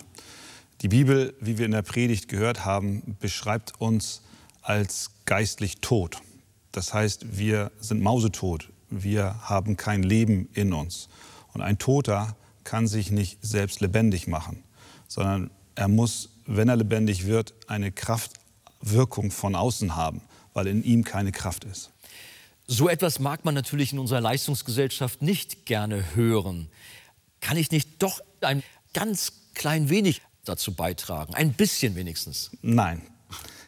Die 0.81 0.87
Bibel, 0.87 1.35
wie 1.39 1.57
wir 1.57 1.65
in 1.65 1.71
der 1.71 1.81
Predigt 1.81 2.27
gehört 2.27 2.65
haben, 2.65 3.17
beschreibt 3.19 3.79
uns 3.79 4.21
als 4.61 5.11
geistlich 5.25 5.81
tot. 5.81 6.21
Das 6.71 6.93
heißt, 6.93 7.37
wir 7.37 7.71
sind 7.79 8.01
mausetot 8.01 8.69
wir 8.89 9.35
haben 9.41 9.77
kein 9.77 10.03
Leben 10.03 10.49
in 10.53 10.73
uns. 10.73 11.09
Und 11.53 11.61
ein 11.61 11.77
Toter 11.77 12.35
kann 12.63 12.87
sich 12.87 13.11
nicht 13.11 13.37
selbst 13.41 13.81
lebendig 13.81 14.27
machen, 14.27 14.63
sondern 15.07 15.51
er 15.75 15.87
muss, 15.87 16.29
wenn 16.45 16.69
er 16.69 16.75
lebendig 16.75 17.25
wird, 17.25 17.53
eine 17.67 17.91
Kraftwirkung 17.91 19.31
von 19.31 19.55
außen 19.55 19.95
haben, 19.95 20.21
weil 20.53 20.67
in 20.67 20.83
ihm 20.83 21.03
keine 21.03 21.31
Kraft 21.31 21.65
ist. 21.65 21.91
So 22.67 22.89
etwas 22.89 23.19
mag 23.19 23.45
man 23.45 23.53
natürlich 23.53 23.93
in 23.93 23.99
unserer 23.99 24.21
Leistungsgesellschaft 24.21 25.21
nicht 25.21 25.65
gerne 25.65 26.15
hören. 26.15 26.69
Kann 27.41 27.57
ich 27.57 27.71
nicht 27.71 28.01
doch 28.01 28.21
ein 28.41 28.63
ganz 28.93 29.33
klein 29.53 29.89
wenig 29.89 30.21
dazu 30.45 30.73
beitragen? 30.73 31.35
Ein 31.35 31.53
bisschen 31.53 31.95
wenigstens? 31.95 32.51
Nein, 32.61 33.01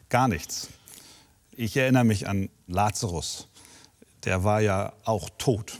gar 0.09 0.27
nichts. 0.27 0.69
Ich 1.55 1.77
erinnere 1.77 2.03
mich 2.03 2.27
an 2.27 2.49
Lazarus 2.67 3.47
der 4.27 4.43
war 4.43 4.59
ja 4.59 4.91
auch 5.05 5.29
tot. 5.37 5.79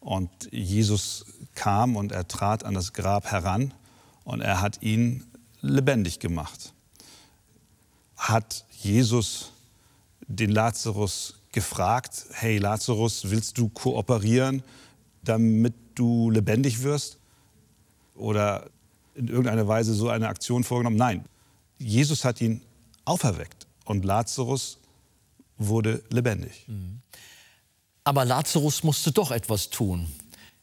Und 0.00 0.30
Jesus 0.50 1.24
kam 1.54 1.94
und 1.94 2.10
er 2.10 2.26
trat 2.26 2.64
an 2.64 2.74
das 2.74 2.92
Grab 2.92 3.26
heran 3.26 3.72
und 4.24 4.40
er 4.40 4.60
hat 4.60 4.82
ihn 4.82 5.24
lebendig 5.60 6.18
gemacht. 6.18 6.72
Hat 8.16 8.64
Jesus 8.72 9.52
den 10.26 10.50
Lazarus 10.50 11.35
gefragt, 11.56 12.26
hey 12.32 12.58
Lazarus, 12.58 13.30
willst 13.30 13.56
du 13.56 13.70
kooperieren, 13.70 14.62
damit 15.24 15.72
du 15.94 16.30
lebendig 16.30 16.82
wirst? 16.82 17.16
Oder 18.14 18.68
in 19.14 19.28
irgendeiner 19.28 19.66
Weise 19.66 19.94
so 19.94 20.10
eine 20.10 20.28
Aktion 20.28 20.64
vorgenommen? 20.64 20.98
Nein, 20.98 21.24
Jesus 21.78 22.26
hat 22.26 22.42
ihn 22.42 22.60
auferweckt 23.06 23.66
und 23.86 24.04
Lazarus 24.04 24.76
wurde 25.56 26.02
lebendig. 26.10 26.66
Mhm. 26.66 27.00
Aber 28.04 28.26
Lazarus 28.26 28.82
musste 28.82 29.10
doch 29.10 29.30
etwas 29.30 29.70
tun. 29.70 30.06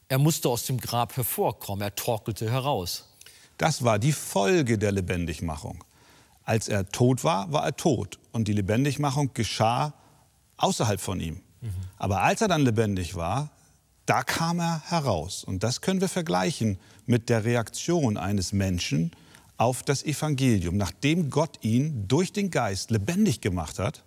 Er 0.10 0.20
musste 0.20 0.48
aus 0.48 0.68
dem 0.68 0.80
Grab 0.80 1.18
hervorkommen, 1.18 1.82
er 1.82 1.96
torkelte 1.96 2.52
heraus. 2.52 3.10
Das 3.58 3.84
war 3.84 3.98
die 3.98 4.12
Folge 4.12 4.78
der 4.78 4.92
Lebendigmachung. 4.92 5.84
Als 6.44 6.68
er 6.68 6.88
tot 6.90 7.24
war, 7.24 7.52
war 7.52 7.66
er 7.66 7.76
tot 7.76 8.20
und 8.32 8.48
die 8.48 8.54
Lebendigmachung 8.54 9.34
geschah 9.34 9.94
außerhalb 10.63 10.99
von 10.99 11.19
ihm. 11.19 11.41
Mhm. 11.62 11.69
Aber 11.97 12.21
als 12.21 12.41
er 12.41 12.47
dann 12.47 12.62
lebendig 12.62 13.15
war, 13.15 13.49
da 14.06 14.23
kam 14.23 14.60
er 14.60 14.82
heraus. 14.89 15.43
Und 15.43 15.63
das 15.63 15.82
können 15.82 16.02
wir 16.02 16.10
vergleichen 16.10 16.78
mit 17.06 17.30
der 17.30 17.45
Reaktion 17.45 18.17
eines 18.17 18.52
Menschen 18.52 19.12
auf 19.58 19.84
das 19.84 20.04
Evangelium. 20.04 20.78
Nachdem 20.78 21.30
Gott 21.30 21.60
ihn 21.62 22.08
durch 22.08 22.34
den 22.34 22.49
Geist 22.49 22.91
lebendig 22.91 23.41
gemacht 23.41 23.80
hat, 23.80 24.04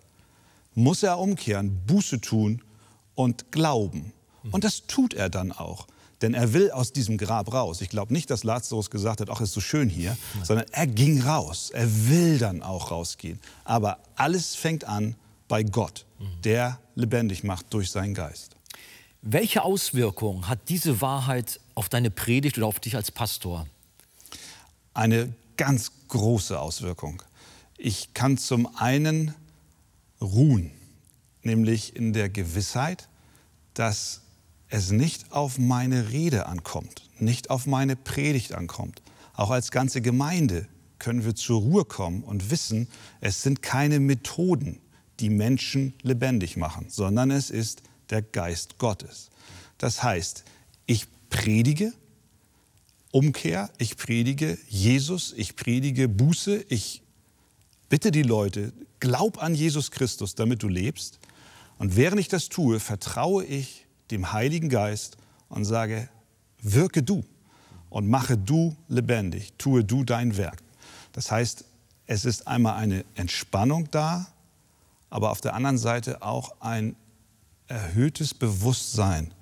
muss 0.74 1.02
er 1.02 1.18
umkehren, 1.18 1.80
Buße 1.86 2.20
tun 2.20 2.62
und 3.14 3.50
glauben. 3.52 4.12
Und 4.50 4.64
das 4.64 4.86
tut 4.86 5.14
er 5.14 5.30
dann 5.30 5.52
auch. 5.52 5.86
Denn 6.22 6.34
er 6.34 6.52
will 6.52 6.70
aus 6.70 6.92
diesem 6.92 7.18
Grab 7.18 7.52
raus. 7.52 7.80
Ich 7.80 7.88
glaube 7.88 8.12
nicht, 8.12 8.30
dass 8.30 8.44
Lazarus 8.44 8.90
gesagt 8.90 9.20
hat, 9.20 9.28
ach, 9.30 9.40
ist 9.40 9.52
so 9.52 9.60
schön 9.60 9.88
hier, 9.88 10.16
sondern 10.42 10.66
er 10.72 10.86
ging 10.86 11.22
raus. 11.22 11.70
Er 11.70 12.08
will 12.08 12.38
dann 12.38 12.62
auch 12.62 12.90
rausgehen. 12.90 13.40
Aber 13.64 13.98
alles 14.14 14.54
fängt 14.54 14.84
an 14.84 15.14
bei 15.48 15.62
Gott, 15.62 16.06
der 16.44 16.80
lebendig 16.94 17.44
macht 17.44 17.72
durch 17.72 17.90
seinen 17.90 18.14
Geist. 18.14 18.56
Welche 19.22 19.62
Auswirkungen 19.62 20.48
hat 20.48 20.68
diese 20.68 21.00
Wahrheit 21.00 21.60
auf 21.74 21.88
deine 21.88 22.10
Predigt 22.10 22.58
oder 22.58 22.66
auf 22.66 22.80
dich 22.80 22.96
als 22.96 23.10
Pastor? 23.10 23.66
Eine 24.94 25.34
ganz 25.56 25.90
große 26.08 26.58
Auswirkung. 26.58 27.22
Ich 27.76 28.14
kann 28.14 28.38
zum 28.38 28.66
einen 28.76 29.34
ruhen 30.20 30.72
nämlich 31.46 31.96
in 31.96 32.12
der 32.12 32.28
Gewissheit, 32.28 33.08
dass 33.72 34.20
es 34.68 34.90
nicht 34.90 35.32
auf 35.32 35.58
meine 35.58 36.10
Rede 36.10 36.46
ankommt, 36.46 37.08
nicht 37.18 37.50
auf 37.50 37.66
meine 37.66 37.96
Predigt 37.96 38.52
ankommt. 38.52 39.00
Auch 39.32 39.50
als 39.50 39.70
ganze 39.70 40.02
Gemeinde 40.02 40.66
können 40.98 41.24
wir 41.24 41.34
zur 41.34 41.60
Ruhe 41.60 41.84
kommen 41.84 42.22
und 42.22 42.50
wissen, 42.50 42.88
es 43.20 43.42
sind 43.42 43.62
keine 43.62 44.00
Methoden, 44.00 44.80
die 45.20 45.30
Menschen 45.30 45.94
lebendig 46.02 46.56
machen, 46.56 46.86
sondern 46.88 47.30
es 47.30 47.50
ist 47.50 47.82
der 48.10 48.22
Geist 48.22 48.78
Gottes. 48.78 49.30
Das 49.78 50.02
heißt, 50.02 50.44
ich 50.86 51.06
predige 51.30 51.92
Umkehr, 53.12 53.70
ich 53.78 53.96
predige 53.96 54.58
Jesus, 54.68 55.32
ich 55.36 55.56
predige 55.56 56.08
Buße, 56.08 56.64
ich 56.68 57.02
bitte 57.88 58.10
die 58.10 58.22
Leute, 58.22 58.72
glaub 59.00 59.42
an 59.42 59.54
Jesus 59.54 59.90
Christus, 59.90 60.34
damit 60.34 60.62
du 60.62 60.68
lebst. 60.68 61.18
Und 61.78 61.96
während 61.96 62.20
ich 62.20 62.28
das 62.28 62.48
tue, 62.48 62.80
vertraue 62.80 63.44
ich 63.44 63.86
dem 64.10 64.32
Heiligen 64.32 64.68
Geist 64.68 65.16
und 65.48 65.64
sage, 65.64 66.08
wirke 66.60 67.02
du 67.02 67.24
und 67.90 68.08
mache 68.08 68.36
du 68.36 68.76
lebendig, 68.88 69.52
tue 69.58 69.84
du 69.84 70.04
dein 70.04 70.36
Werk. 70.36 70.62
Das 71.12 71.30
heißt, 71.30 71.64
es 72.06 72.24
ist 72.24 72.46
einmal 72.46 72.76
eine 72.76 73.04
Entspannung 73.14 73.90
da, 73.90 74.26
aber 75.10 75.30
auf 75.30 75.40
der 75.40 75.54
anderen 75.54 75.78
Seite 75.78 76.22
auch 76.22 76.60
ein 76.60 76.96
erhöhtes 77.68 78.34
Bewusstsein, 78.34 79.32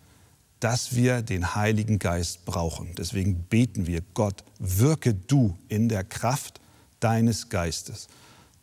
dass 0.60 0.94
wir 0.94 1.22
den 1.22 1.54
Heiligen 1.54 1.98
Geist 1.98 2.44
brauchen. 2.44 2.94
Deswegen 2.96 3.44
beten 3.44 3.86
wir, 3.86 4.00
Gott, 4.14 4.44
wirke 4.58 5.14
du 5.14 5.58
in 5.68 5.88
der 5.88 6.04
Kraft 6.04 6.60
deines 7.00 7.50
Geistes. 7.50 8.08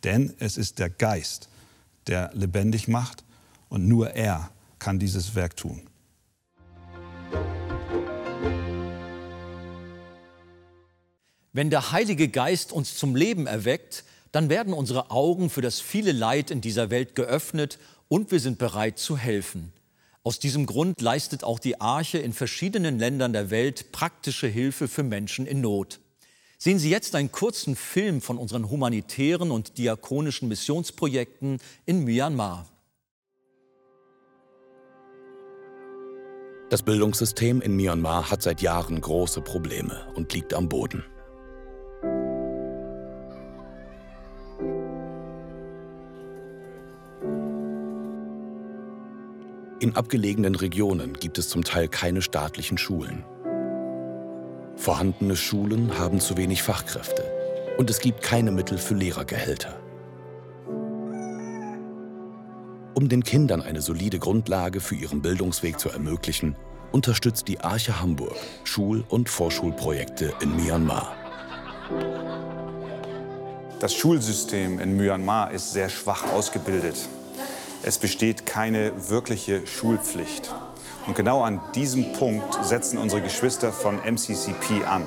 Denn 0.02 0.34
es 0.40 0.56
ist 0.56 0.78
der 0.80 0.90
Geist, 0.90 1.48
der 2.08 2.30
lebendig 2.34 2.88
macht 2.88 3.22
und 3.68 3.86
nur 3.86 4.10
er 4.10 4.50
kann 4.78 4.98
dieses 4.98 5.36
Werk 5.36 5.56
tun. 5.56 5.82
Wenn 11.52 11.70
der 11.70 11.92
Heilige 11.92 12.28
Geist 12.28 12.72
uns 12.72 12.96
zum 12.96 13.14
Leben 13.14 13.46
erweckt, 13.46 14.04
dann 14.32 14.48
werden 14.48 14.72
unsere 14.72 15.10
Augen 15.10 15.50
für 15.50 15.60
das 15.60 15.80
viele 15.80 16.12
Leid 16.12 16.50
in 16.50 16.60
dieser 16.60 16.90
Welt 16.90 17.14
geöffnet 17.14 17.78
und 18.08 18.32
wir 18.32 18.40
sind 18.40 18.58
bereit 18.58 18.98
zu 18.98 19.16
helfen. 19.16 19.72
Aus 20.24 20.38
diesem 20.38 20.66
Grund 20.66 21.00
leistet 21.00 21.44
auch 21.44 21.58
die 21.58 21.80
Arche 21.80 22.18
in 22.18 22.32
verschiedenen 22.32 22.98
Ländern 22.98 23.32
der 23.32 23.50
Welt 23.50 23.92
praktische 23.92 24.46
Hilfe 24.46 24.88
für 24.88 25.02
Menschen 25.02 25.46
in 25.46 25.60
Not. 25.60 26.00
Sehen 26.58 26.78
Sie 26.78 26.90
jetzt 26.90 27.14
einen 27.16 27.32
kurzen 27.32 27.74
Film 27.74 28.20
von 28.20 28.38
unseren 28.38 28.70
humanitären 28.70 29.50
und 29.50 29.78
diakonischen 29.78 30.48
Missionsprojekten 30.48 31.58
in 31.86 32.04
Myanmar. 32.04 32.68
Das 36.70 36.82
Bildungssystem 36.82 37.60
in 37.60 37.76
Myanmar 37.76 38.30
hat 38.30 38.42
seit 38.42 38.62
Jahren 38.62 39.00
große 39.00 39.42
Probleme 39.42 40.06
und 40.14 40.32
liegt 40.32 40.54
am 40.54 40.68
Boden. 40.68 41.04
In 49.82 49.96
abgelegenen 49.96 50.54
Regionen 50.54 51.14
gibt 51.14 51.38
es 51.38 51.48
zum 51.48 51.64
Teil 51.64 51.88
keine 51.88 52.22
staatlichen 52.22 52.78
Schulen. 52.78 53.24
Vorhandene 54.76 55.34
Schulen 55.34 55.98
haben 55.98 56.20
zu 56.20 56.36
wenig 56.36 56.62
Fachkräfte 56.62 57.24
und 57.78 57.90
es 57.90 57.98
gibt 57.98 58.22
keine 58.22 58.52
Mittel 58.52 58.78
für 58.78 58.94
Lehrergehälter. 58.94 59.80
Um 62.94 63.08
den 63.08 63.24
Kindern 63.24 63.60
eine 63.60 63.82
solide 63.82 64.20
Grundlage 64.20 64.78
für 64.78 64.94
ihren 64.94 65.20
Bildungsweg 65.20 65.80
zu 65.80 65.88
ermöglichen, 65.88 66.54
unterstützt 66.92 67.48
die 67.48 67.58
Arche 67.58 68.00
Hamburg 68.00 68.36
Schul- 68.62 69.02
und 69.08 69.28
Vorschulprojekte 69.28 70.32
in 70.42 70.54
Myanmar. 70.54 71.12
Das 73.80 73.92
Schulsystem 73.92 74.78
in 74.78 74.96
Myanmar 74.96 75.50
ist 75.50 75.72
sehr 75.72 75.88
schwach 75.88 76.32
ausgebildet. 76.32 77.08
Es 77.84 77.98
besteht 77.98 78.46
keine 78.46 79.10
wirkliche 79.10 79.66
Schulpflicht. 79.66 80.54
Und 81.08 81.16
genau 81.16 81.42
an 81.42 81.60
diesem 81.74 82.12
Punkt 82.12 82.64
setzen 82.64 82.96
unsere 82.96 83.20
Geschwister 83.20 83.72
von 83.72 83.96
MCCP 83.96 84.84
an. 84.88 85.04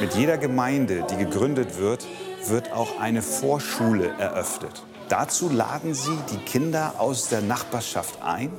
Mit 0.00 0.14
jeder 0.14 0.38
Gemeinde, 0.38 1.04
die 1.10 1.16
gegründet 1.16 1.76
wird, 1.78 2.06
wird 2.46 2.72
auch 2.72 2.98
eine 2.98 3.20
Vorschule 3.20 4.14
eröffnet. 4.18 4.82
Dazu 5.10 5.50
laden 5.50 5.92
sie 5.92 6.16
die 6.32 6.38
Kinder 6.38 6.94
aus 6.96 7.28
der 7.28 7.42
Nachbarschaft 7.42 8.22
ein 8.22 8.50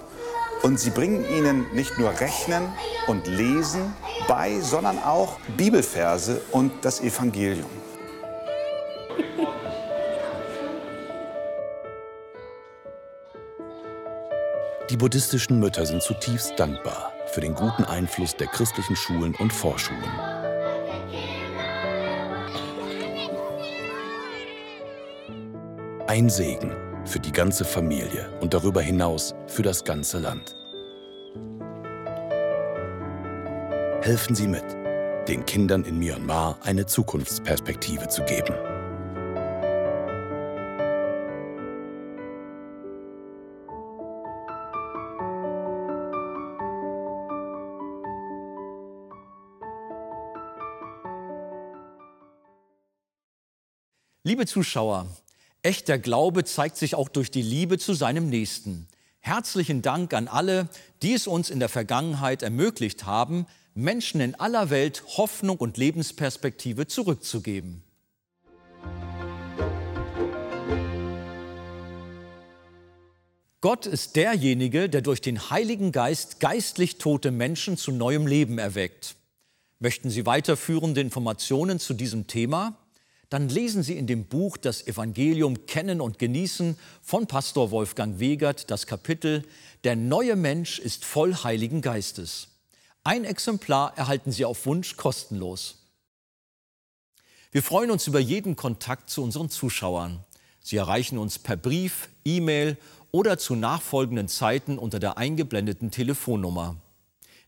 und 0.62 0.80
sie 0.80 0.92
bringen 0.92 1.26
ihnen 1.28 1.66
nicht 1.74 1.98
nur 1.98 2.12
Rechnen 2.20 2.72
und 3.08 3.26
Lesen 3.26 3.94
bei, 4.28 4.60
sondern 4.60 5.00
auch 5.00 5.40
Bibelverse 5.58 6.40
und 6.52 6.72
das 6.84 7.02
Evangelium. 7.02 7.89
Die 14.90 14.98
buddhistischen 14.98 15.60
Mütter 15.60 15.86
sind 15.86 16.02
zutiefst 16.02 16.54
dankbar 16.58 17.14
für 17.28 17.42
den 17.42 17.54
guten 17.54 17.84
Einfluss 17.84 18.36
der 18.36 18.48
christlichen 18.48 18.96
Schulen 18.96 19.36
und 19.36 19.54
Vorschulen. 19.54 20.02
Ein 26.08 26.28
Segen 26.28 26.76
für 27.06 27.20
die 27.20 27.32
ganze 27.32 27.66
Familie 27.66 28.36
und 28.42 28.56
darüber 28.56 28.82
hinaus 28.82 29.36
für 29.46 29.62
das 29.62 29.84
ganze 29.84 30.18
Land. 30.18 30.56
Helfen 34.02 34.34
Sie 34.34 34.48
mit, 34.48 34.66
den 35.28 35.46
Kindern 35.46 35.84
in 35.84 36.00
Myanmar 36.00 36.58
eine 36.64 36.88
Zukunftsperspektive 36.88 38.08
zu 38.08 38.24
geben. 38.24 38.56
Liebe 54.26 54.46
Zuschauer, 54.46 55.08
echter 55.62 55.98
Glaube 55.98 56.44
zeigt 56.44 56.76
sich 56.76 56.94
auch 56.94 57.08
durch 57.08 57.32
die 57.32 57.42
Liebe 57.42 57.78
zu 57.78 57.94
seinem 57.94 58.28
Nächsten. 58.30 58.86
Herzlichen 59.22 59.82
Dank 59.82 60.14
an 60.14 60.28
alle, 60.28 60.68
die 61.02 61.14
es 61.14 61.26
uns 61.26 61.50
in 61.50 61.60
der 61.60 61.70
Vergangenheit 61.70 62.44
ermöglicht 62.44 63.06
haben, 63.06 63.46
Menschen 63.76 64.20
in 64.20 64.36
aller 64.36 64.70
Welt 64.72 65.04
Hoffnung 65.16 65.56
und 65.56 65.78
Lebensperspektive 65.78 66.86
zurückzugeben. 66.86 67.82
Gott 73.62 73.86
ist 73.86 74.18
derjenige, 74.18 74.90
der 74.90 75.02
durch 75.02 75.22
den 75.22 75.50
Heiligen 75.50 75.94
Geist 75.94 76.42
geistlich 76.42 76.98
tote 76.98 77.32
Menschen 77.32 77.78
zu 77.78 77.94
neuem 77.94 78.28
Leben 78.28 78.58
erweckt. 78.58 79.16
Möchten 79.80 80.10
Sie 80.10 80.26
weiterführende 80.26 81.00
Informationen 81.00 81.80
zu 81.80 81.94
diesem 81.94 82.28
Thema? 82.28 82.78
Dann 83.30 83.48
lesen 83.48 83.84
Sie 83.84 83.98
in 83.98 84.08
dem 84.08 84.26
Buch 84.26 84.58
Das 84.58 84.86
Evangelium 84.88 85.68
Kennen 85.68 86.02
und 86.02 86.18
Genießen 86.18 86.78
von 87.02 87.28
Pastor 87.28 87.70
Wolfgang 87.70 88.20
Wegert 88.20 88.72
das 88.72 88.88
Kapitel 88.88 89.44
Der 89.84 89.96
neue 89.96 90.36
Mensch 90.36 90.80
ist 90.80 91.06
voll 91.06 91.36
Heiligen 91.36 91.82
Geistes. 91.82 92.48
Ein 93.04 93.26
Exemplar 93.26 93.98
erhalten 93.98 94.32
Sie 94.32 94.46
auf 94.46 94.66
Wunsch 94.66 94.98
kostenlos. 94.98 95.78
Wir 97.52 97.64
freuen 97.64 97.92
uns 97.92 98.08
über 98.08 98.20
jeden 98.20 98.56
Kontakt 98.56 99.10
zu 99.10 99.24
unseren 99.24 99.50
Zuschauern. 99.50 100.24
Sie 100.60 100.78
erreichen 100.78 101.18
uns 101.18 101.40
per 101.40 101.56
Brief, 101.56 102.10
E-Mail 102.26 102.78
oder 103.12 103.38
zu 103.38 103.56
nachfolgenden 103.56 104.28
Zeiten 104.28 104.78
unter 104.78 105.00
der 105.00 105.18
eingeblendeten 105.18 105.92
Telefonnummer. 105.92 106.78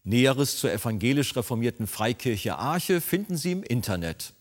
Näheres 0.04 0.58
zur 0.58 0.72
evangelisch 0.72 1.36
reformierten 1.36 1.86
Freikirche 1.86 2.58
Arche 2.58 3.02
finden 3.02 3.38
Sie 3.38 3.52
im 3.52 3.64
Internet. 3.64 4.34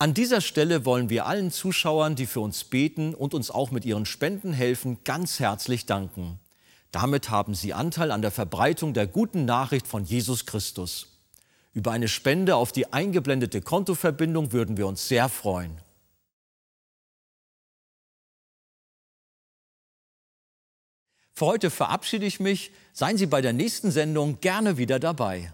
An 0.00 0.14
dieser 0.14 0.40
Stelle 0.40 0.84
wollen 0.84 1.10
wir 1.10 1.26
allen 1.26 1.50
Zuschauern, 1.50 2.14
die 2.14 2.26
für 2.26 2.38
uns 2.38 2.62
beten 2.62 3.16
und 3.16 3.34
uns 3.34 3.50
auch 3.50 3.72
mit 3.72 3.84
ihren 3.84 4.06
Spenden 4.06 4.52
helfen, 4.52 4.98
ganz 5.02 5.40
herzlich 5.40 5.86
danken. 5.86 6.38
Damit 6.92 7.30
haben 7.30 7.54
Sie 7.54 7.74
Anteil 7.74 8.12
an 8.12 8.22
der 8.22 8.30
Verbreitung 8.30 8.94
der 8.94 9.08
guten 9.08 9.44
Nachricht 9.44 9.88
von 9.88 10.04
Jesus 10.04 10.46
Christus. 10.46 11.18
Über 11.74 11.90
eine 11.90 12.06
Spende 12.06 12.54
auf 12.54 12.70
die 12.70 12.92
eingeblendete 12.92 13.60
Kontoverbindung 13.60 14.52
würden 14.52 14.76
wir 14.76 14.86
uns 14.86 15.08
sehr 15.08 15.28
freuen. 15.28 15.76
Für 21.34 21.46
heute 21.46 21.70
verabschiede 21.70 22.24
ich 22.26 22.38
mich. 22.38 22.70
Seien 22.92 23.16
Sie 23.16 23.26
bei 23.26 23.40
der 23.40 23.52
nächsten 23.52 23.90
Sendung 23.90 24.40
gerne 24.40 24.76
wieder 24.76 25.00
dabei. 25.00 25.52